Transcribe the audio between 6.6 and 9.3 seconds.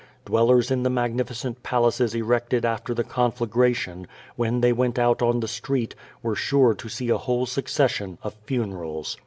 to see a Jrhole succession of funerals.